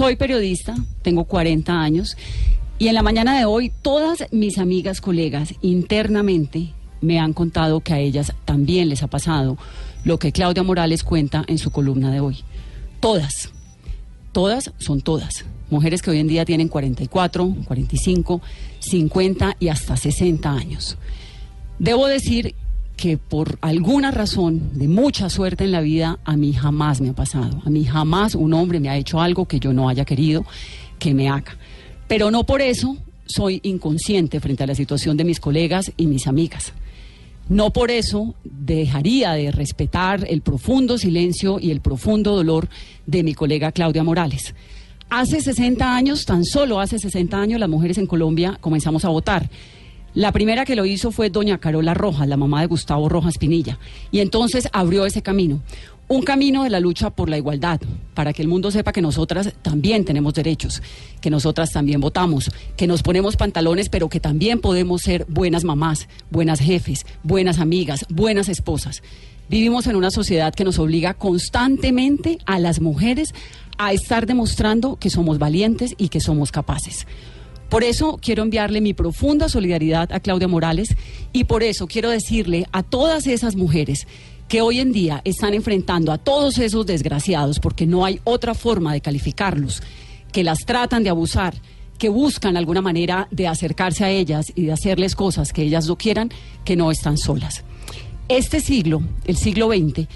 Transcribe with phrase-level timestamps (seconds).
[0.00, 2.16] Soy periodista, tengo 40 años
[2.78, 7.92] y en la mañana de hoy todas mis amigas, colegas internamente me han contado que
[7.92, 9.58] a ellas también les ha pasado
[10.02, 12.38] lo que Claudia Morales cuenta en su columna de hoy.
[12.98, 13.50] Todas,
[14.32, 15.44] todas son todas.
[15.68, 18.40] Mujeres que hoy en día tienen 44, 45,
[18.78, 20.96] 50 y hasta 60 años.
[21.78, 22.54] Debo decir
[23.00, 27.12] que por alguna razón de mucha suerte en la vida, a mí jamás me ha
[27.14, 27.62] pasado.
[27.64, 30.44] A mí jamás un hombre me ha hecho algo que yo no haya querido
[30.98, 31.56] que me haga.
[32.08, 36.26] Pero no por eso soy inconsciente frente a la situación de mis colegas y mis
[36.26, 36.74] amigas.
[37.48, 42.68] No por eso dejaría de respetar el profundo silencio y el profundo dolor
[43.06, 44.54] de mi colega Claudia Morales.
[45.08, 49.48] Hace 60 años, tan solo hace 60 años, las mujeres en Colombia comenzamos a votar.
[50.14, 53.78] La primera que lo hizo fue doña Carola Rojas, la mamá de Gustavo Rojas Pinilla,
[54.10, 55.60] y entonces abrió ese camino.
[56.08, 57.80] Un camino de la lucha por la igualdad,
[58.14, 60.82] para que el mundo sepa que nosotras también tenemos derechos,
[61.20, 66.08] que nosotras también votamos, que nos ponemos pantalones, pero que también podemos ser buenas mamás,
[66.28, 69.04] buenas jefes, buenas amigas, buenas esposas.
[69.48, 73.32] Vivimos en una sociedad que nos obliga constantemente a las mujeres
[73.78, 77.06] a estar demostrando que somos valientes y que somos capaces.
[77.70, 80.96] Por eso quiero enviarle mi profunda solidaridad a Claudia Morales
[81.32, 84.08] y por eso quiero decirle a todas esas mujeres
[84.48, 88.92] que hoy en día están enfrentando a todos esos desgraciados, porque no hay otra forma
[88.92, 89.84] de calificarlos,
[90.32, 91.54] que las tratan de abusar,
[91.96, 95.96] que buscan alguna manera de acercarse a ellas y de hacerles cosas que ellas no
[95.96, 96.32] quieran,
[96.64, 97.62] que no están solas.
[98.26, 100.08] Este siglo, el siglo XX,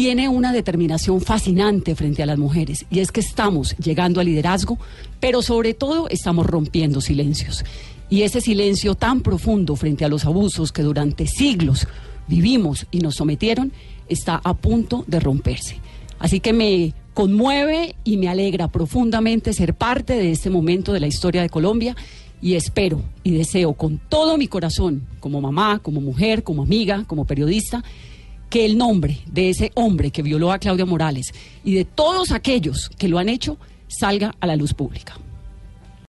[0.00, 4.78] tiene una determinación fascinante frente a las mujeres y es que estamos llegando al liderazgo,
[5.20, 7.66] pero sobre todo estamos rompiendo silencios.
[8.08, 11.86] Y ese silencio tan profundo frente a los abusos que durante siglos
[12.28, 13.72] vivimos y nos sometieron
[14.08, 15.76] está a punto de romperse.
[16.18, 21.08] Así que me conmueve y me alegra profundamente ser parte de este momento de la
[21.08, 21.94] historia de Colombia
[22.40, 27.26] y espero y deseo con todo mi corazón, como mamá, como mujer, como amiga, como
[27.26, 27.84] periodista,
[28.50, 31.32] que el nombre de ese hombre que violó a Claudia Morales
[31.64, 33.56] y de todos aquellos que lo han hecho
[33.86, 35.18] salga a la luz pública.